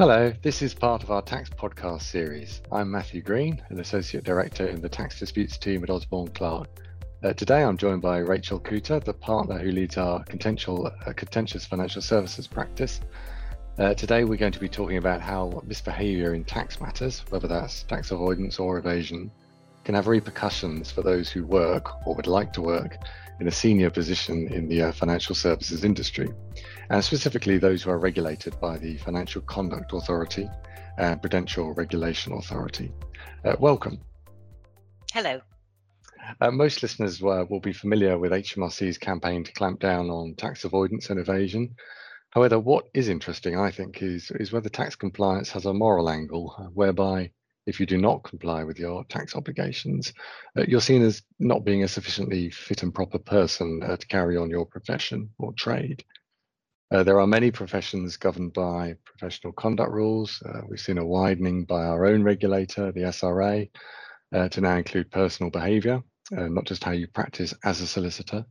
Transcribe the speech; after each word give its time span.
Hello, 0.00 0.32
this 0.40 0.62
is 0.62 0.72
part 0.72 1.02
of 1.02 1.10
our 1.10 1.20
tax 1.20 1.50
podcast 1.50 2.00
series. 2.00 2.62
I'm 2.72 2.90
Matthew 2.90 3.20
Green, 3.20 3.60
an 3.68 3.80
Associate 3.80 4.24
Director 4.24 4.66
in 4.66 4.80
the 4.80 4.88
Tax 4.88 5.18
Disputes 5.18 5.58
team 5.58 5.84
at 5.84 5.90
Osborne 5.90 6.28
Clarke. 6.28 6.70
Uh, 7.22 7.34
today 7.34 7.62
I'm 7.62 7.76
joined 7.76 8.00
by 8.00 8.16
Rachel 8.16 8.58
Cooter, 8.58 9.04
the 9.04 9.12
partner 9.12 9.58
who 9.58 9.70
leads 9.70 9.98
our 9.98 10.24
contentious, 10.24 10.70
uh, 10.70 11.12
contentious 11.14 11.66
financial 11.66 12.00
services 12.00 12.46
practice. 12.46 13.02
Uh, 13.78 13.92
today 13.92 14.24
we're 14.24 14.38
going 14.38 14.52
to 14.52 14.58
be 14.58 14.70
talking 14.70 14.96
about 14.96 15.20
how 15.20 15.62
misbehaviour 15.66 16.32
in 16.32 16.44
tax 16.44 16.80
matters, 16.80 17.22
whether 17.28 17.46
that's 17.46 17.82
tax 17.82 18.10
avoidance 18.10 18.58
or 18.58 18.78
evasion, 18.78 19.30
can 19.84 19.94
have 19.94 20.06
repercussions 20.06 20.90
for 20.90 21.02
those 21.02 21.28
who 21.28 21.44
work 21.44 22.06
or 22.06 22.14
would 22.14 22.26
like 22.26 22.54
to 22.54 22.62
work 22.62 22.96
in 23.40 23.48
a 23.48 23.50
senior 23.50 23.90
position 23.90 24.46
in 24.48 24.68
the 24.68 24.82
uh, 24.82 24.92
financial 24.92 25.34
services 25.34 25.82
industry, 25.82 26.28
and 26.90 27.02
specifically 27.02 27.56
those 27.56 27.82
who 27.82 27.90
are 27.90 27.98
regulated 27.98 28.58
by 28.60 28.76
the 28.76 28.98
Financial 28.98 29.40
Conduct 29.42 29.92
Authority 29.92 30.48
and 30.98 31.20
Prudential 31.20 31.72
Regulation 31.72 32.34
Authority. 32.34 32.92
Uh, 33.44 33.56
welcome. 33.58 33.98
Hello. 35.12 35.40
Uh, 36.40 36.50
most 36.50 36.82
listeners 36.82 37.22
uh, 37.22 37.44
will 37.48 37.60
be 37.60 37.72
familiar 37.72 38.18
with 38.18 38.32
HMRC's 38.32 38.98
campaign 38.98 39.42
to 39.42 39.52
clamp 39.52 39.80
down 39.80 40.10
on 40.10 40.34
tax 40.36 40.64
avoidance 40.64 41.08
and 41.08 41.18
evasion. 41.18 41.74
However, 42.30 42.60
what 42.60 42.88
is 42.94 43.08
interesting, 43.08 43.58
I 43.58 43.70
think, 43.70 44.02
is, 44.02 44.30
is 44.32 44.52
whether 44.52 44.68
tax 44.68 44.94
compliance 44.94 45.50
has 45.50 45.64
a 45.64 45.72
moral 45.72 46.08
angle, 46.08 46.54
uh, 46.58 46.64
whereby 46.64 47.30
if 47.70 47.80
you 47.80 47.86
do 47.86 47.96
not 47.96 48.24
comply 48.24 48.64
with 48.64 48.78
your 48.78 49.04
tax 49.04 49.36
obligations, 49.36 50.12
uh, 50.58 50.64
you're 50.66 50.80
seen 50.80 51.02
as 51.02 51.22
not 51.38 51.64
being 51.64 51.84
a 51.84 51.88
sufficiently 51.88 52.50
fit 52.50 52.82
and 52.82 52.92
proper 52.92 53.18
person 53.18 53.80
uh, 53.82 53.96
to 53.96 54.06
carry 54.06 54.36
on 54.36 54.50
your 54.50 54.66
profession 54.66 55.30
or 55.38 55.52
trade. 55.52 56.04
Uh, 56.90 57.04
there 57.04 57.20
are 57.20 57.26
many 57.26 57.52
professions 57.52 58.16
governed 58.16 58.52
by 58.52 58.96
professional 59.04 59.52
conduct 59.52 59.92
rules. 59.92 60.42
Uh, 60.44 60.62
we've 60.68 60.80
seen 60.80 60.98
a 60.98 61.06
widening 61.06 61.64
by 61.64 61.84
our 61.84 62.04
own 62.06 62.24
regulator, 62.24 62.90
the 62.90 63.02
SRA, 63.02 63.70
uh, 64.34 64.48
to 64.48 64.60
now 64.60 64.76
include 64.76 65.10
personal 65.12 65.50
behaviour, 65.50 66.02
uh, 66.36 66.48
not 66.48 66.66
just 66.66 66.82
how 66.82 66.90
you 66.90 67.06
practice 67.06 67.54
as 67.64 67.80
a 67.80 67.86
solicitor. 67.86 68.44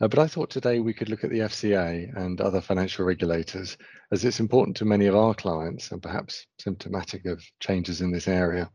Uh, 0.00 0.08
but 0.08 0.18
I 0.18 0.26
thought 0.26 0.50
today 0.50 0.80
we 0.80 0.92
could 0.92 1.08
look 1.08 1.24
at 1.24 1.30
the 1.30 1.40
FCA 1.40 2.14
and 2.16 2.40
other 2.40 2.60
financial 2.60 3.04
regulators 3.04 3.78
as 4.12 4.24
it's 4.24 4.40
important 4.40 4.76
to 4.76 4.84
many 4.84 5.06
of 5.06 5.16
our 5.16 5.34
clients 5.34 5.90
and 5.90 6.02
perhaps 6.02 6.46
symptomatic 6.58 7.24
of 7.24 7.42
changes 7.60 8.02
in 8.02 8.10
this 8.10 8.28
area. 8.28 8.70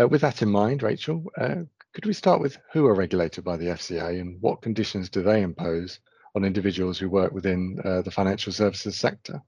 Uh, 0.00 0.08
with 0.08 0.22
that 0.22 0.42
in 0.42 0.50
mind, 0.50 0.82
Rachel, 0.82 1.24
uh, 1.38 1.62
could 1.92 2.06
we 2.06 2.12
start 2.12 2.40
with 2.40 2.58
who 2.72 2.86
are 2.86 2.94
regulated 2.94 3.44
by 3.44 3.56
the 3.56 3.66
FCA 3.66 4.20
and 4.20 4.40
what 4.40 4.62
conditions 4.62 5.08
do 5.08 5.22
they 5.22 5.42
impose 5.42 6.00
on 6.34 6.44
individuals 6.44 6.98
who 6.98 7.08
work 7.08 7.32
within 7.32 7.78
uh, 7.84 8.02
the 8.02 8.10
financial 8.10 8.52
services 8.52 8.98
sector? 8.98 9.40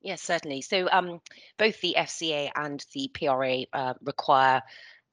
Yes, 0.00 0.22
certainly. 0.22 0.62
So 0.62 0.88
um, 0.90 1.20
both 1.58 1.78
the 1.80 1.96
FCA 1.98 2.50
and 2.54 2.84
the 2.94 3.10
PRA 3.12 3.64
uh, 3.72 3.94
require 4.02 4.62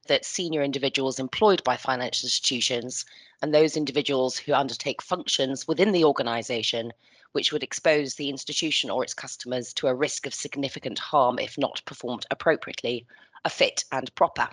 that 0.08 0.24
senior 0.24 0.62
individuals 0.62 1.18
employed 1.18 1.62
by 1.64 1.76
financial 1.76 2.26
institutions 2.26 3.04
and 3.40 3.54
those 3.54 3.76
individuals 3.76 4.36
who 4.36 4.52
undertake 4.52 5.00
functions 5.00 5.68
within 5.68 5.92
the 5.92 6.04
organisation 6.04 6.92
which 7.32 7.52
would 7.52 7.62
expose 7.62 8.14
the 8.14 8.28
institution 8.28 8.90
or 8.90 9.04
its 9.04 9.14
customers 9.14 9.72
to 9.74 9.86
a 9.86 9.94
risk 9.94 10.26
of 10.26 10.34
significant 10.34 10.98
harm 10.98 11.38
if 11.38 11.56
not 11.56 11.82
performed 11.84 12.26
appropriately 12.30 13.06
are 13.44 13.50
fit 13.50 13.84
and 13.92 14.14
proper. 14.14 14.48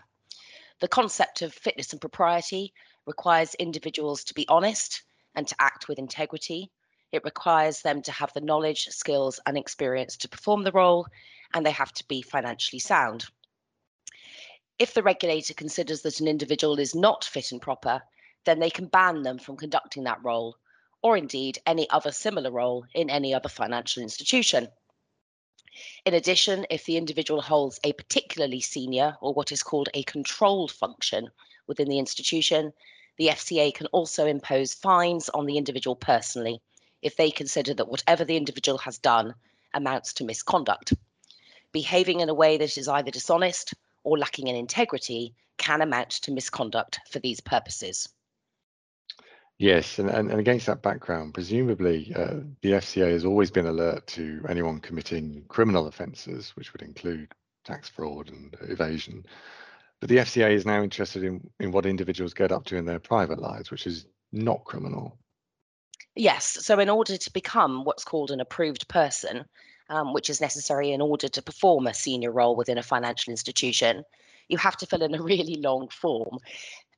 The 0.82 0.88
concept 0.88 1.42
of 1.42 1.54
fitness 1.54 1.94
and 1.94 2.02
propriety 2.02 2.74
requires 3.06 3.56
individuals 3.56 4.24
to 4.26 4.34
be 4.34 4.48
honest 4.50 5.04
and 5.36 5.48
to 5.48 5.56
act 5.60 5.88
with 5.88 6.00
integrity. 6.00 6.70
It 7.12 7.24
requires 7.24 7.82
them 7.82 8.02
to 8.04 8.12
have 8.12 8.34
the 8.34 8.42
knowledge, 8.42 8.88
skills, 8.88 9.40
and 9.46 9.58
experience 9.58 10.18
to 10.18 10.30
perform 10.30 10.64
the 10.64 10.72
role, 10.72 11.08
and 11.54 11.66
they 11.66 11.72
have 11.72 11.94
to 11.94 12.08
be 12.08 12.22
financially 12.22 12.80
sound. 12.80 13.26
If 14.78 14.94
the 14.94 15.04
regulator 15.04 15.54
considers 15.54 16.02
that 16.02 16.20
an 16.20 16.28
individual 16.28 16.80
is 16.80 16.94
not 16.94 17.24
fit 17.24 17.54
and 17.54 17.62
proper, 17.62 18.04
then 18.44 18.60
they 18.60 18.70
can 18.70 18.88
ban 18.88 19.24
them 19.24 19.40
from 19.40 19.56
conducting 19.56 20.04
that 20.04 20.22
role, 20.22 20.58
or 21.02 21.16
indeed 21.16 21.60
any 21.66 21.90
other 21.90 22.12
similar 22.12 22.52
role 22.52 22.86
in 22.94 23.10
any 23.10 23.34
other 23.34 23.48
financial 23.48 24.04
institution. 24.04 24.68
In 26.04 26.14
addition, 26.14 26.66
if 26.70 26.84
the 26.84 26.98
individual 26.98 27.42
holds 27.42 27.80
a 27.86 27.94
particularly 27.94 28.60
senior 28.60 29.16
or 29.22 29.34
what 29.34 29.54
is 29.54 29.64
called 29.64 29.88
a 29.94 30.04
controlled 30.04 30.74
function 30.74 31.30
within 31.68 31.88
the 31.88 32.00
institution, 32.00 32.74
the 33.18 33.28
FCA 33.28 33.74
can 33.74 33.88
also 33.88 34.26
impose 34.26 34.74
fines 34.74 35.30
on 35.30 35.46
the 35.46 35.58
individual 35.58 35.96
personally 35.96 36.62
if 37.02 37.16
they 37.16 37.32
consider 37.32 37.74
that 37.74 37.88
whatever 37.88 38.26
the 38.26 38.36
individual 38.36 38.80
has 38.80 38.98
done 38.98 39.36
amounts 39.74 40.12
to 40.14 40.26
misconduct. 40.26 40.94
Behaving 41.72 42.20
in 42.20 42.28
a 42.28 42.34
way 42.34 42.58
that 42.58 42.78
is 42.78 42.90
either 42.90 43.12
dishonest 43.12 43.74
or 44.06 44.18
lacking 44.18 44.48
in 44.48 44.56
integrity 44.56 45.36
can 45.58 45.82
amount 45.82 46.12
to 46.12 46.32
misconduct 46.32 47.00
for 47.10 47.20
these 47.20 47.42
purposes. 47.42 48.08
Yes, 49.58 50.00
and, 50.00 50.10
and, 50.10 50.30
and 50.30 50.40
against 50.40 50.66
that 50.66 50.82
background, 50.82 51.34
presumably 51.34 52.12
uh, 52.16 52.42
the 52.62 52.72
FCA 52.72 53.12
has 53.12 53.24
always 53.24 53.52
been 53.52 53.68
alert 53.68 54.06
to 54.08 54.46
anyone 54.50 54.80
committing 54.80 55.46
criminal 55.48 55.88
offences, 55.88 56.52
which 56.56 56.74
would 56.74 56.82
include 56.82 57.32
tax 57.64 57.88
fraud 57.88 58.30
and 58.30 58.56
evasion. 58.70 59.26
But 60.02 60.10
the 60.10 60.18
FCA 60.18 60.52
is 60.52 60.66
now 60.66 60.84
interested 60.84 61.24
in, 61.24 61.50
in 61.60 61.72
what 61.72 61.86
individuals 61.86 62.34
get 62.34 62.52
up 62.52 62.66
to 62.66 62.76
in 62.76 62.86
their 62.86 63.00
private 63.00 63.40
lives, 63.40 63.72
which 63.72 63.88
is 63.88 64.08
not 64.34 64.66
criminal. 64.66 65.18
Yes, 66.16 66.58
so 66.62 66.80
in 66.80 66.90
order 66.90 67.18
to 67.18 67.34
become 67.34 67.86
what's 67.86 68.04
called 68.04 68.32
an 68.32 68.42
approved 68.42 68.88
person, 68.90 69.46
um, 69.90 70.14
which 70.14 70.30
is 70.30 70.42
necessary 70.42 70.92
in 70.92 71.02
order 71.02 71.28
to 71.28 71.42
perform 71.42 71.88
a 71.88 71.94
senior 71.94 72.32
role 72.32 72.56
within 72.56 72.78
a 72.78 72.84
financial 72.84 73.32
institution, 73.32 74.04
you 74.50 74.58
have 74.58 74.78
to 74.78 74.86
fill 74.86 75.04
in 75.04 75.16
a 75.16 75.22
really 75.32 75.56
long 75.56 75.90
form. 75.90 76.40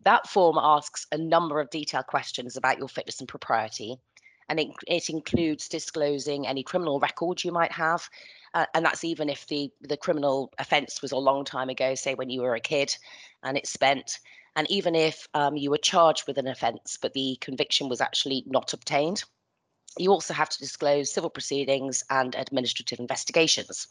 That 0.03 0.27
form 0.27 0.57
asks 0.59 1.05
a 1.11 1.17
number 1.17 1.59
of 1.59 1.69
detailed 1.69 2.07
questions 2.07 2.55
about 2.55 2.77
your 2.77 2.87
fitness 2.87 3.19
and 3.19 3.27
propriety, 3.27 3.97
and 4.49 4.59
it, 4.59 4.69
it 4.87 5.09
includes 5.09 5.67
disclosing 5.67 6.47
any 6.47 6.63
criminal 6.63 6.99
records 6.99 7.43
you 7.43 7.51
might 7.51 7.71
have. 7.71 8.09
Uh, 8.53 8.65
and 8.73 8.85
that's 8.85 9.03
even 9.03 9.29
if 9.29 9.45
the, 9.47 9.69
the 9.81 9.97
criminal 9.97 10.53
offence 10.57 11.01
was 11.01 11.11
a 11.11 11.17
long 11.17 11.43
time 11.43 11.69
ago, 11.69 11.95
say 11.95 12.15
when 12.15 12.29
you 12.29 12.41
were 12.41 12.55
a 12.55 12.59
kid 12.59 12.95
and 13.43 13.57
it's 13.57 13.69
spent. 13.69 14.19
And 14.55 14.69
even 14.71 14.95
if 14.95 15.27
um, 15.33 15.57
you 15.57 15.69
were 15.69 15.77
charged 15.77 16.25
with 16.27 16.37
an 16.37 16.47
offence, 16.47 16.97
but 16.99 17.13
the 17.13 17.37
conviction 17.41 17.89
was 17.89 18.01
actually 18.01 18.43
not 18.47 18.73
obtained. 18.73 19.23
You 19.97 20.11
also 20.11 20.33
have 20.33 20.49
to 20.49 20.59
disclose 20.59 21.11
civil 21.11 21.29
proceedings 21.29 22.03
and 22.09 22.35
administrative 22.35 22.99
investigations. 22.99 23.87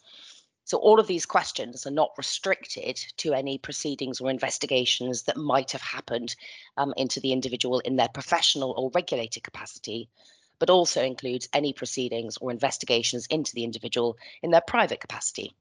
So 0.65 0.79
all 0.79 0.99
of 0.99 1.07
these 1.07 1.27
questions 1.27 1.87
are 1.87 1.93
not 1.93 2.11
restricted 2.19 2.97
to 3.19 3.35
any 3.35 3.57
proceedings 3.57 4.21
or 4.21 4.31
investigations 4.31 5.23
that 5.23 5.37
might 5.37 5.71
have 5.71 5.83
happened 5.83 6.35
um, 6.77 6.93
into 6.97 7.21
the 7.21 7.33
individual 7.33 7.79
in 7.81 7.95
their 7.95 8.09
professional 8.09 8.75
or 8.77 8.91
regulated 8.91 9.45
capacity, 9.45 10.09
but 10.59 10.71
also 10.71 11.05
includes 11.05 11.49
any 11.53 11.73
proceedings 11.73 12.37
or 12.39 12.51
investigations 12.51 13.27
into 13.27 13.55
the 13.55 13.63
individual 13.63 14.17
in 14.43 14.51
their 14.51 14.61
private 14.61 15.01
capacity. 15.01 15.55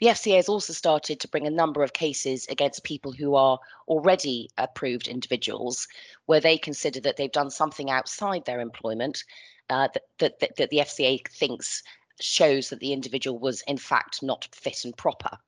The 0.00 0.06
FCA 0.06 0.36
has 0.36 0.48
also 0.48 0.72
started 0.72 1.20
to 1.20 1.28
bring 1.28 1.46
a 1.46 1.50
number 1.50 1.82
of 1.82 1.92
cases 1.92 2.46
against 2.48 2.82
people 2.82 3.12
who 3.12 3.36
are 3.36 3.60
already 3.86 4.50
approved 4.58 5.06
individuals, 5.06 5.86
where 6.26 6.40
they 6.40 6.58
consider 6.58 7.00
that 7.00 7.16
they've 7.16 7.30
done 7.30 7.50
something 7.50 7.90
outside 7.90 8.44
their 8.44 8.60
employment 8.60 9.22
uh, 9.70 9.88
that, 10.18 10.40
that, 10.40 10.56
that 10.56 10.70
the 10.70 10.78
FCA 10.78 11.26
thinks 11.28 11.82
shows 12.20 12.70
that 12.70 12.80
the 12.80 12.92
individual 12.92 13.38
was 13.38 13.62
in 13.62 13.78
fact 13.78 14.22
not 14.22 14.48
fit 14.52 14.84
and 14.84 14.96
proper. 14.96 15.38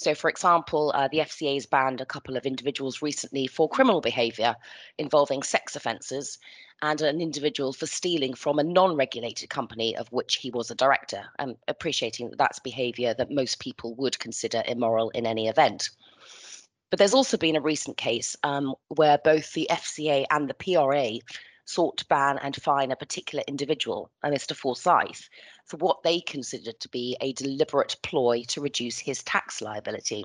So, 0.00 0.14
for 0.14 0.30
example, 0.30 0.92
uh, 0.94 1.08
the 1.08 1.18
FCA 1.18 1.52
has 1.52 1.66
banned 1.66 2.00
a 2.00 2.06
couple 2.06 2.34
of 2.38 2.46
individuals 2.46 3.02
recently 3.02 3.46
for 3.46 3.68
criminal 3.68 4.00
behaviour 4.00 4.56
involving 4.96 5.42
sex 5.42 5.76
offences 5.76 6.38
and 6.80 7.02
an 7.02 7.20
individual 7.20 7.74
for 7.74 7.84
stealing 7.84 8.32
from 8.32 8.58
a 8.58 8.64
non 8.64 8.96
regulated 8.96 9.50
company 9.50 9.94
of 9.94 10.10
which 10.10 10.36
he 10.36 10.50
was 10.50 10.70
a 10.70 10.74
director, 10.74 11.24
and 11.38 11.54
appreciating 11.68 12.30
that 12.30 12.38
that's 12.38 12.58
behaviour 12.60 13.12
that 13.12 13.30
most 13.30 13.60
people 13.60 13.94
would 13.96 14.18
consider 14.18 14.62
immoral 14.66 15.10
in 15.10 15.26
any 15.26 15.48
event. 15.48 15.90
But 16.88 16.98
there's 16.98 17.12
also 17.12 17.36
been 17.36 17.56
a 17.56 17.60
recent 17.60 17.98
case 17.98 18.34
um, 18.42 18.74
where 18.88 19.18
both 19.18 19.52
the 19.52 19.68
FCA 19.70 20.24
and 20.30 20.48
the 20.48 20.54
PRA 20.54 21.18
sought 21.70 21.98
to 21.98 22.06
ban 22.06 22.36
and 22.38 22.56
fine 22.56 22.90
a 22.90 22.96
particular 22.96 23.44
individual, 23.46 24.10
a 24.24 24.28
Mr. 24.28 24.56
Forsyth, 24.56 25.28
for 25.64 25.76
what 25.76 26.02
they 26.02 26.20
considered 26.20 26.80
to 26.80 26.88
be 26.88 27.16
a 27.20 27.32
deliberate 27.32 27.96
ploy 28.02 28.42
to 28.48 28.60
reduce 28.60 28.98
his 28.98 29.22
tax 29.22 29.62
liability. 29.62 30.24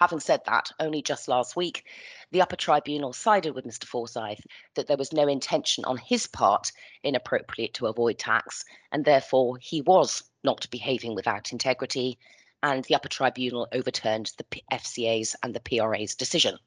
Having 0.00 0.20
said 0.20 0.40
that, 0.46 0.70
only 0.80 1.02
just 1.02 1.28
last 1.28 1.54
week, 1.54 1.86
the 2.30 2.40
upper 2.40 2.56
tribunal 2.56 3.12
sided 3.12 3.54
with 3.54 3.66
Mr. 3.66 3.84
Forsyth 3.84 4.46
that 4.74 4.86
there 4.86 4.96
was 4.96 5.12
no 5.12 5.28
intention 5.28 5.84
on 5.84 5.98
his 5.98 6.26
part 6.26 6.72
inappropriate 7.02 7.74
to 7.74 7.86
avoid 7.86 8.18
tax, 8.18 8.64
and 8.90 9.04
therefore 9.04 9.58
he 9.58 9.80
was 9.82 10.22
not 10.42 10.70
behaving 10.70 11.14
without 11.14 11.52
integrity, 11.52 12.18
and 12.62 12.84
the 12.84 12.94
upper 12.94 13.08
tribunal 13.08 13.68
overturned 13.72 14.32
the 14.38 14.62
FCA's 14.72 15.36
and 15.42 15.54
the 15.54 15.60
PRA's 15.60 16.14
decision. 16.14 16.58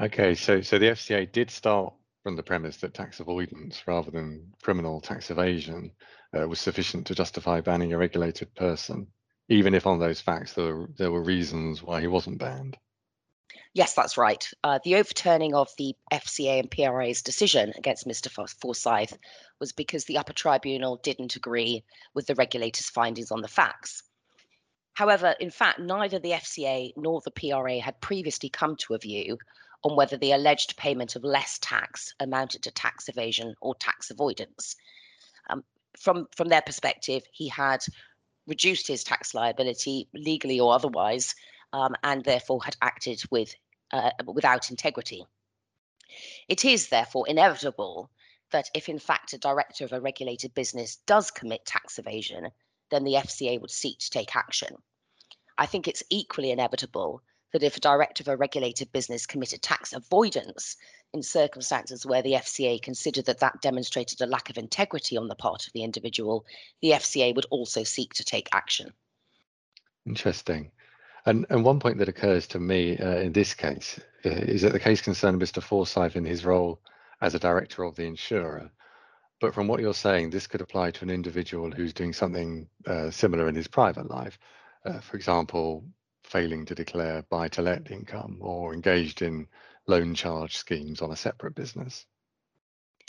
Okay, 0.00 0.34
so 0.34 0.60
so 0.60 0.78
the 0.78 0.90
FCA 0.90 1.30
did 1.30 1.50
start 1.50 1.92
from 2.22 2.36
the 2.36 2.42
premise 2.42 2.76
that 2.78 2.94
tax 2.94 3.20
avoidance 3.20 3.82
rather 3.86 4.10
than 4.10 4.52
criminal 4.62 5.00
tax 5.00 5.30
evasion 5.30 5.90
uh, 6.36 6.46
was 6.46 6.60
sufficient 6.60 7.06
to 7.06 7.14
justify 7.14 7.60
banning 7.60 7.92
a 7.92 7.98
regulated 7.98 8.54
person, 8.54 9.06
even 9.48 9.74
if 9.74 9.86
on 9.86 9.98
those 9.98 10.20
facts 10.20 10.52
there 10.52 10.76
were, 10.76 10.90
there 10.98 11.10
were 11.10 11.22
reasons 11.22 11.82
why 11.82 12.00
he 12.00 12.06
wasn't 12.06 12.38
banned. 12.38 12.76
Yes, 13.72 13.94
that's 13.94 14.18
right. 14.18 14.48
Uh, 14.64 14.80
the 14.84 14.96
overturning 14.96 15.54
of 15.54 15.68
the 15.78 15.94
FCA 16.12 16.58
and 16.58 16.70
PRA's 16.70 17.22
decision 17.22 17.72
against 17.76 18.06
Mr. 18.06 18.28
Forsyth 18.28 19.16
was 19.60 19.72
because 19.72 20.04
the 20.04 20.18
upper 20.18 20.32
tribunal 20.32 20.96
didn't 20.96 21.36
agree 21.36 21.84
with 22.14 22.26
the 22.26 22.34
regulator's 22.34 22.90
findings 22.90 23.30
on 23.30 23.42
the 23.42 23.48
facts. 23.48 24.02
However, 25.00 25.34
in 25.40 25.50
fact, 25.50 25.78
neither 25.78 26.18
the 26.18 26.32
FCA 26.32 26.92
nor 26.94 27.22
the 27.22 27.30
PRA 27.30 27.80
had 27.80 28.02
previously 28.02 28.50
come 28.50 28.76
to 28.76 28.92
a 28.92 28.98
view 28.98 29.38
on 29.82 29.96
whether 29.96 30.18
the 30.18 30.32
alleged 30.32 30.76
payment 30.76 31.16
of 31.16 31.24
less 31.24 31.58
tax 31.58 32.14
amounted 32.20 32.64
to 32.64 32.70
tax 32.70 33.08
evasion 33.08 33.54
or 33.62 33.74
tax 33.76 34.10
avoidance. 34.10 34.76
Um, 35.48 35.64
from, 35.98 36.28
from 36.36 36.48
their 36.48 36.60
perspective, 36.60 37.22
he 37.32 37.48
had 37.48 37.82
reduced 38.46 38.86
his 38.86 39.02
tax 39.02 39.32
liability 39.32 40.06
legally 40.12 40.60
or 40.60 40.74
otherwise 40.74 41.34
um, 41.72 41.94
and 42.04 42.22
therefore 42.22 42.62
had 42.62 42.76
acted 42.82 43.22
with 43.30 43.54
uh, 43.94 44.10
without 44.26 44.68
integrity. 44.68 45.24
It 46.46 46.66
is 46.66 46.90
therefore 46.90 47.26
inevitable 47.26 48.10
that 48.50 48.68
if 48.74 48.86
in 48.86 48.98
fact 48.98 49.32
a 49.32 49.38
director 49.38 49.86
of 49.86 49.94
a 49.94 50.00
regulated 50.02 50.52
business 50.52 50.96
does 51.06 51.30
commit 51.30 51.64
tax 51.64 51.98
evasion, 51.98 52.50
then 52.90 53.04
the 53.04 53.14
FCA 53.14 53.58
would 53.58 53.70
seek 53.70 53.98
to 54.00 54.10
take 54.10 54.36
action. 54.36 54.76
I 55.58 55.66
think 55.66 55.86
it's 55.86 56.02
equally 56.10 56.50
inevitable 56.50 57.22
that 57.52 57.62
if 57.62 57.76
a 57.76 57.80
director 57.80 58.22
of 58.22 58.28
a 58.28 58.36
regulated 58.36 58.92
business 58.92 59.26
committed 59.26 59.62
tax 59.62 59.92
avoidance 59.92 60.76
in 61.12 61.22
circumstances 61.22 62.06
where 62.06 62.22
the 62.22 62.34
FCA 62.34 62.80
considered 62.80 63.26
that 63.26 63.40
that 63.40 63.60
demonstrated 63.60 64.20
a 64.20 64.26
lack 64.26 64.50
of 64.50 64.58
integrity 64.58 65.16
on 65.16 65.28
the 65.28 65.34
part 65.34 65.66
of 65.66 65.72
the 65.72 65.82
individual, 65.82 66.46
the 66.80 66.90
FCA 66.90 67.34
would 67.34 67.46
also 67.50 67.82
seek 67.82 68.14
to 68.14 68.24
take 68.24 68.48
action. 68.52 68.92
Interesting. 70.06 70.70
And, 71.26 71.44
and 71.50 71.64
one 71.64 71.80
point 71.80 71.98
that 71.98 72.08
occurs 72.08 72.46
to 72.48 72.60
me 72.60 72.96
uh, 72.98 73.18
in 73.18 73.32
this 73.32 73.52
case 73.52 74.00
uh, 74.24 74.30
is 74.30 74.62
that 74.62 74.72
the 74.72 74.80
case 74.80 75.02
concerned 75.02 75.40
Mr. 75.40 75.62
Forsyth 75.62 76.16
in 76.16 76.24
his 76.24 76.44
role 76.44 76.80
as 77.20 77.34
a 77.34 77.38
director 77.38 77.82
of 77.82 77.96
the 77.96 78.04
insurer. 78.04 78.70
But 79.40 79.54
from 79.54 79.66
what 79.68 79.80
you're 79.80 79.94
saying, 79.94 80.30
this 80.30 80.46
could 80.46 80.60
apply 80.60 80.92
to 80.92 81.04
an 81.04 81.10
individual 81.10 81.70
who's 81.70 81.92
doing 81.92 82.12
something 82.12 82.68
uh, 82.86 83.10
similar 83.10 83.48
in 83.48 83.54
his 83.54 83.68
private 83.68 84.08
life. 84.10 84.38
Uh, 84.84 85.00
for 85.00 85.16
example, 85.16 85.84
failing 86.24 86.64
to 86.64 86.74
declare 86.74 87.22
buy 87.28 87.48
to 87.48 87.62
let 87.62 87.90
income 87.90 88.38
or 88.40 88.72
engaged 88.72 89.22
in 89.22 89.46
loan 89.86 90.14
charge 90.14 90.56
schemes 90.56 91.02
on 91.02 91.10
a 91.10 91.16
separate 91.16 91.54
business. 91.54 92.06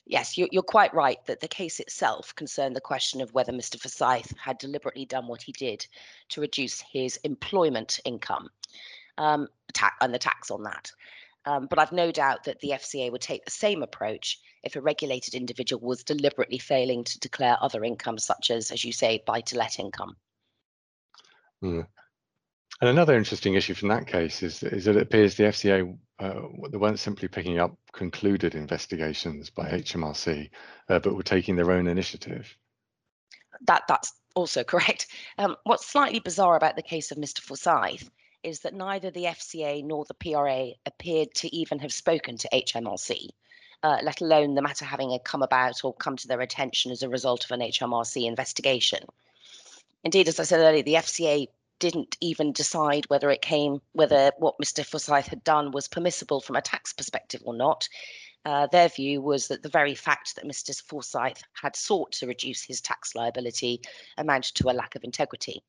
Yes, 0.05 0.37
you're 0.37 0.63
quite 0.63 0.93
right 0.93 1.23
that 1.27 1.39
the 1.39 1.47
case 1.47 1.79
itself 1.79 2.35
concerned 2.35 2.75
the 2.75 2.81
question 2.81 3.21
of 3.21 3.33
whether 3.33 3.53
Mr. 3.53 3.79
Forsyth 3.79 4.35
had 4.35 4.57
deliberately 4.57 5.05
done 5.05 5.27
what 5.27 5.43
he 5.43 5.51
did 5.51 5.85
to 6.29 6.41
reduce 6.41 6.81
his 6.81 7.17
employment 7.17 7.99
income 8.03 8.49
um, 9.19 9.47
and 10.01 10.13
the 10.13 10.19
tax 10.19 10.49
on 10.49 10.63
that. 10.63 10.91
Um, 11.45 11.67
but 11.67 11.79
I've 11.79 11.91
no 11.91 12.11
doubt 12.11 12.43
that 12.43 12.59
the 12.59 12.71
FCA 12.71 13.11
would 13.11 13.21
take 13.21 13.45
the 13.45 13.51
same 13.51 13.83
approach 13.83 14.39
if 14.63 14.75
a 14.75 14.81
regulated 14.81 15.33
individual 15.33 15.85
was 15.85 16.03
deliberately 16.03 16.57
failing 16.57 17.03
to 17.03 17.19
declare 17.19 17.57
other 17.61 17.83
income, 17.83 18.17
such 18.17 18.51
as, 18.51 18.71
as 18.71 18.83
you 18.83 18.91
say, 18.91 19.23
buy 19.25 19.41
to 19.41 19.57
let 19.57 19.79
income. 19.79 20.15
Mm. 21.63 21.87
And 22.81 22.89
another 22.89 23.15
interesting 23.15 23.53
issue 23.53 23.75
from 23.75 23.89
that 23.89 24.07
case 24.07 24.41
is, 24.41 24.63
is 24.63 24.85
that 24.85 24.95
it 24.95 25.03
appears 25.03 25.35
the 25.35 25.43
FCA 25.43 25.97
uh, 26.21 26.41
they 26.69 26.77
weren't 26.77 26.99
simply 26.99 27.27
picking 27.27 27.57
up 27.57 27.75
concluded 27.93 28.53
investigations 28.53 29.49
by 29.49 29.67
HMRC, 29.69 30.51
uh, 30.87 30.99
but 30.99 31.15
were 31.15 31.23
taking 31.23 31.55
their 31.55 31.71
own 31.71 31.87
initiative. 31.87 32.55
That 33.61 33.83
that's 33.87 34.13
also 34.35 34.63
correct. 34.71 35.07
Um, 35.39 35.55
what's 35.63 35.87
slightly 35.87 36.19
bizarre 36.19 36.55
about 36.55 36.75
the 36.75 36.83
case 36.83 37.11
of 37.11 37.17
Mr. 37.17 37.39
Forsyth 37.39 38.09
is 38.43 38.59
that 38.61 38.75
neither 38.75 39.09
the 39.09 39.25
FCA 39.25 39.83
nor 39.83 40.05
the 40.05 40.13
PRA 40.13 40.69
appeared 40.85 41.33
to 41.35 41.55
even 41.55 41.79
have 41.79 41.93
spoken 41.93 42.37
to 42.37 42.49
HMRC. 42.53 43.29
Uh, 43.83 43.97
let 44.03 44.21
alone 44.21 44.53
the 44.53 44.61
matter 44.61 44.85
having 44.85 45.17
come 45.23 45.41
about 45.41 45.83
or 45.83 45.93
come 45.95 46.15
to 46.17 46.27
their 46.27 46.41
attention 46.41 46.91
as 46.91 47.01
a 47.01 47.09
result 47.09 47.45
of 47.45 47.51
an 47.51 47.61
HMRC 47.61 48.27
investigation. 48.27 49.03
Indeed, 50.03 50.27
as 50.27 50.39
I 50.39 50.43
said 50.43 50.59
earlier, 50.59 50.83
the 50.83 50.95
FCA 50.95 51.47
didn't 51.79 52.15
even 52.21 52.53
decide 52.53 53.05
whether 53.09 53.29
it 53.31 53.41
came, 53.41 53.81
whether 53.93 54.31
what 54.37 54.59
Mr. 54.63 54.85
Forsyth 54.85 55.27
had 55.27 55.43
done 55.43 55.71
was 55.71 55.87
permissible 55.87 56.41
from 56.41 56.55
a 56.55 56.61
tax 56.61 56.93
perspective 56.93 57.41
or 57.43 57.55
not. 57.55 57.87
Uh, 58.45 58.67
their 58.67 58.89
view 58.89 59.21
was 59.21 59.47
that 59.47 59.61
the 59.61 59.69
very 59.69 59.95
fact 59.95 60.35
that 60.35 60.45
Mr. 60.45 60.79
Forsyth 60.83 61.43
had 61.53 61.75
sought 61.75 62.11
to 62.13 62.27
reduce 62.27 62.63
his 62.63 62.81
tax 62.81 63.15
liability 63.15 63.81
amounted 64.17 64.55
to 64.55 64.69
a 64.69 64.73
lack 64.73 64.95
of 64.95 65.03
integrity. 65.03 65.63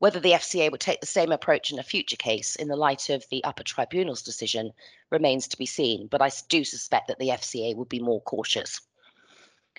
Whether 0.00 0.20
the 0.20 0.32
FCA 0.32 0.70
would 0.70 0.80
take 0.80 1.00
the 1.00 1.06
same 1.06 1.30
approach 1.30 1.70
in 1.70 1.78
a 1.78 1.84
future 1.84 2.16
case 2.16 2.56
in 2.56 2.68
the 2.68 2.76
light 2.76 3.10
of 3.10 3.24
the 3.30 3.42
upper 3.44 3.62
tribunal's 3.62 4.22
decision 4.22 4.72
remains 5.10 5.48
to 5.48 5.56
be 5.56 5.66
seen, 5.66 6.08
but 6.08 6.22
I 6.22 6.30
do 6.48 6.64
suspect 6.64 7.08
that 7.08 7.18
the 7.18 7.28
FCA 7.28 7.76
would 7.76 7.88
be 7.88 8.00
more 8.00 8.20
cautious. 8.20 8.80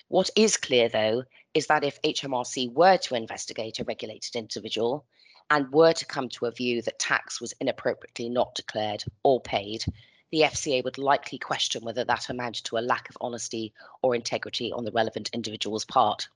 What 0.08 0.30
is 0.36 0.56
clear, 0.56 0.88
though, 0.88 1.24
is 1.56 1.68
that 1.68 1.84
if 1.84 2.02
HMRC 2.02 2.70
were 2.74 2.98
to 2.98 3.14
investigate 3.14 3.80
a 3.80 3.84
regulated 3.84 4.36
individual 4.36 5.06
and 5.48 5.72
were 5.72 5.94
to 5.94 6.04
come 6.04 6.28
to 6.28 6.44
a 6.44 6.50
view 6.50 6.82
that 6.82 6.98
tax 6.98 7.40
was 7.40 7.54
inappropriately 7.62 8.28
not 8.28 8.54
declared 8.54 9.02
or 9.22 9.40
paid, 9.40 9.82
the 10.30 10.42
FCA 10.42 10.84
would 10.84 10.98
likely 10.98 11.38
question 11.38 11.82
whether 11.82 12.04
that 12.04 12.28
amounted 12.28 12.66
to 12.66 12.76
a 12.76 12.80
lack 12.80 13.08
of 13.08 13.16
honesty 13.22 13.72
or 14.02 14.14
integrity 14.14 14.70
on 14.70 14.84
the 14.84 14.92
relevant 14.92 15.30
individual's 15.32 15.86
part. 15.86 16.28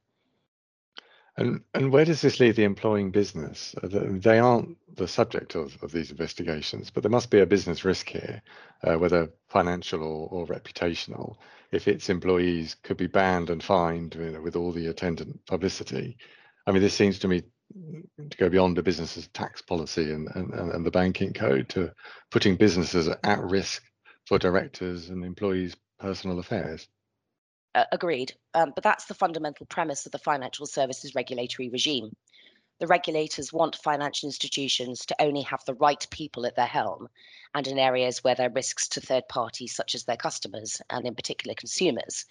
And, 1.40 1.62
and 1.72 1.90
where 1.90 2.04
does 2.04 2.20
this 2.20 2.38
leave 2.38 2.56
the 2.56 2.64
employing 2.64 3.10
business? 3.10 3.74
Uh, 3.82 3.88
they 3.90 4.38
aren't 4.38 4.76
the 4.94 5.08
subject 5.08 5.54
of, 5.54 5.82
of 5.82 5.90
these 5.90 6.10
investigations, 6.10 6.90
but 6.90 7.02
there 7.02 7.10
must 7.10 7.30
be 7.30 7.40
a 7.40 7.46
business 7.46 7.82
risk 7.82 8.10
here, 8.10 8.42
uh, 8.84 8.98
whether 8.98 9.30
financial 9.48 10.02
or, 10.02 10.28
or 10.28 10.46
reputational, 10.46 11.36
if 11.72 11.88
its 11.88 12.10
employees 12.10 12.76
could 12.82 12.98
be 12.98 13.06
banned 13.06 13.48
and 13.48 13.64
fined 13.64 14.14
you 14.16 14.32
know, 14.32 14.42
with 14.42 14.54
all 14.54 14.70
the 14.70 14.88
attendant 14.88 15.40
publicity. 15.46 16.18
I 16.66 16.72
mean, 16.72 16.82
this 16.82 16.92
seems 16.92 17.18
to 17.20 17.28
me 17.28 17.42
to 18.28 18.36
go 18.36 18.50
beyond 18.50 18.76
a 18.76 18.82
business's 18.82 19.28
tax 19.28 19.62
policy 19.62 20.12
and, 20.12 20.28
and, 20.34 20.52
and 20.52 20.84
the 20.84 20.90
banking 20.90 21.32
code 21.32 21.70
to 21.70 21.90
putting 22.30 22.56
businesses 22.56 23.08
at 23.08 23.40
risk 23.40 23.82
for 24.26 24.38
directors 24.38 25.08
and 25.08 25.24
employees' 25.24 25.74
personal 25.98 26.38
affairs. 26.38 26.86
Uh, 27.74 27.84
agreed. 27.92 28.34
Um, 28.54 28.72
but 28.74 28.82
that's 28.82 29.04
the 29.04 29.14
fundamental 29.14 29.64
premise 29.66 30.04
of 30.04 30.12
the 30.12 30.18
financial 30.18 30.66
services 30.66 31.14
regulatory 31.14 31.68
regime. 31.68 32.16
The 32.80 32.88
regulators 32.88 33.52
want 33.52 33.76
financial 33.76 34.26
institutions 34.26 35.06
to 35.06 35.22
only 35.22 35.42
have 35.42 35.64
the 35.66 35.74
right 35.74 36.04
people 36.10 36.46
at 36.46 36.56
their 36.56 36.66
helm 36.66 37.08
and 37.54 37.68
in 37.68 37.78
areas 37.78 38.24
where 38.24 38.34
there 38.34 38.48
are 38.48 38.52
risks 38.52 38.88
to 38.88 39.00
third 39.00 39.28
parties, 39.28 39.76
such 39.76 39.94
as 39.94 40.04
their 40.04 40.16
customers 40.16 40.82
and, 40.90 41.06
in 41.06 41.14
particular, 41.14 41.54
consumers. 41.54 42.24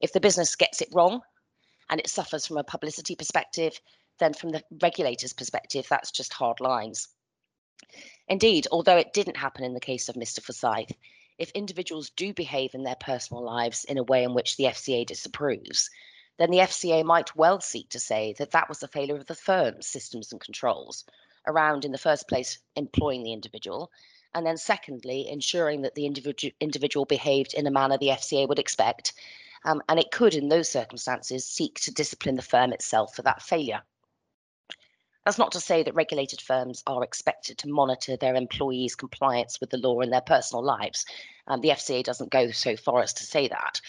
If 0.00 0.12
the 0.12 0.20
business 0.20 0.56
gets 0.56 0.82
it 0.82 0.88
wrong 0.92 1.22
and 1.88 2.00
it 2.00 2.10
suffers 2.10 2.46
from 2.46 2.58
a 2.58 2.64
publicity 2.64 3.16
perspective, 3.16 3.80
then 4.18 4.34
from 4.34 4.50
the 4.50 4.62
regulator's 4.82 5.32
perspective, 5.32 5.86
that's 5.88 6.10
just 6.10 6.32
hard 6.32 6.60
lines. 6.60 7.08
Indeed, 8.26 8.66
although 8.70 8.96
it 8.96 9.14
didn't 9.14 9.36
happen 9.36 9.64
in 9.64 9.74
the 9.74 9.80
case 9.80 10.08
of 10.08 10.16
Mr. 10.16 10.42
Forsyth, 10.42 10.92
if 11.38 11.50
individuals 11.52 12.10
do 12.10 12.34
behave 12.34 12.74
in 12.74 12.82
their 12.82 12.96
personal 12.96 13.42
lives 13.42 13.84
in 13.84 13.96
a 13.96 14.02
way 14.02 14.24
in 14.24 14.34
which 14.34 14.56
the 14.56 14.64
FCA 14.64 15.06
disapproves, 15.06 15.88
then 16.36 16.50
the 16.50 16.58
FCA 16.58 17.04
might 17.04 17.34
well 17.36 17.60
seek 17.60 17.88
to 17.90 18.00
say 18.00 18.34
that 18.38 18.50
that 18.50 18.68
was 18.68 18.82
a 18.82 18.88
failure 18.88 19.16
of 19.16 19.26
the 19.26 19.34
firm's 19.34 19.86
systems 19.86 20.32
and 20.32 20.40
controls 20.40 21.04
around, 21.46 21.84
in 21.84 21.92
the 21.92 21.98
first 21.98 22.28
place, 22.28 22.58
employing 22.76 23.22
the 23.22 23.32
individual, 23.32 23.90
and 24.34 24.44
then 24.44 24.56
secondly, 24.56 25.28
ensuring 25.28 25.82
that 25.82 25.94
the 25.94 26.06
individual 26.06 26.52
individual 26.60 27.06
behaved 27.06 27.54
in 27.54 27.66
a 27.66 27.70
manner 27.70 27.96
the 27.96 28.08
FCA 28.08 28.46
would 28.48 28.58
expect. 28.58 29.14
Um, 29.64 29.82
and 29.88 29.98
it 29.98 30.10
could, 30.10 30.34
in 30.34 30.48
those 30.48 30.68
circumstances, 30.68 31.46
seek 31.46 31.80
to 31.80 31.92
discipline 31.92 32.36
the 32.36 32.42
firm 32.42 32.72
itself 32.72 33.14
for 33.14 33.22
that 33.22 33.42
failure. 33.42 33.82
That's 35.24 35.38
not 35.38 35.52
to 35.52 35.60
say 35.60 35.82
that 35.82 35.94
regulated 35.94 36.40
firms 36.40 36.82
are 36.86 37.04
expected 37.04 37.58
to 37.58 37.68
monitor 37.68 38.16
their 38.16 38.34
employees' 38.34 38.94
compliance 38.94 39.60
with 39.60 39.70
the 39.70 39.78
law 39.78 40.00
in 40.00 40.10
their 40.10 40.22
personal 40.22 40.64
lives. 40.64 41.04
Um, 41.46 41.60
the 41.60 41.70
FCA 41.70 42.02
doesn't 42.02 42.30
go 42.30 42.50
so 42.50 42.76
far 42.76 43.02
as 43.02 43.12
to 43.14 43.24
say 43.24 43.48
that. 43.48 43.80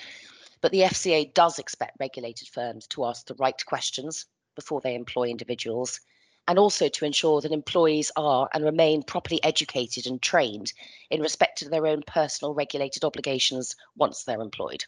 But 0.62 0.72
the 0.72 0.82
FCA 0.82 1.34
does 1.34 1.60
expect 1.60 2.00
regulated 2.00 2.50
firms 2.50 2.88
to 2.88 3.06
ask 3.06 3.26
the 3.26 3.36
right 3.36 3.66
questions 3.66 4.26
before 4.56 4.82
they 4.82 4.96
employ 4.96 5.30
individuals 5.30 6.02
and 6.50 6.58
also 6.58 6.90
to 6.90 7.06
ensure 7.06 7.40
that 7.42 7.52
employees 7.52 8.12
are 8.16 8.50
and 8.54 8.66
remain 8.66 9.04
properly 9.04 9.42
educated 9.44 10.08
and 10.08 10.22
trained 10.22 10.74
in 11.12 11.22
respect 11.22 11.60
to 11.60 11.70
their 11.70 11.86
own 11.86 12.02
personal 12.08 12.56
regulated 12.56 13.04
obligations 13.04 13.76
once 13.96 14.24
they're 14.24 14.42
employed. 14.42 14.84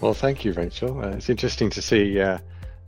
Well, 0.00 0.14
thank 0.14 0.44
you, 0.44 0.52
Rachel. 0.52 1.04
Uh, 1.04 1.10
it's 1.10 1.28
interesting 1.28 1.68
to 1.70 1.82
see 1.82 2.18
uh, 2.18 2.38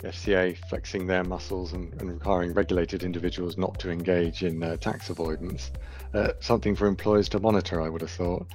FCA 0.05 0.57
flexing 0.69 1.07
their 1.07 1.25
muscles 1.25 1.73
and, 1.73 1.93
and, 2.01 2.13
requiring 2.13 2.53
regulated 2.53 3.03
individuals 3.03 3.57
not 3.57 3.79
to 3.81 3.91
engage 3.91 4.43
in 4.43 4.63
uh, 4.63 4.77
tax 4.77 5.11
avoidance. 5.11 5.71
Uh, 6.15 6.33
something 6.41 6.75
for 6.75 6.87
employers 6.87 7.29
to 7.31 7.39
monitor, 7.39 7.81
I 7.81 7.89
would 7.89 8.01
have 8.01 8.11
thought. 8.11 8.47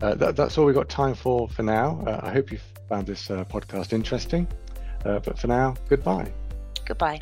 Uh, 0.00 0.14
that, 0.14 0.36
that's 0.36 0.56
all 0.56 0.64
we've 0.64 0.74
got 0.74 0.88
time 0.88 1.14
for 1.14 1.48
for 1.48 1.62
now. 1.62 2.02
Uh, 2.06 2.20
I 2.22 2.32
hope 2.32 2.52
you 2.52 2.58
found 2.88 3.06
this 3.06 3.30
uh, 3.30 3.44
podcast 3.44 3.92
interesting. 3.92 4.46
Uh, 5.04 5.18
but 5.20 5.38
for 5.38 5.46
now, 5.48 5.74
goodbye. 5.88 6.32
Goodbye. 6.84 7.20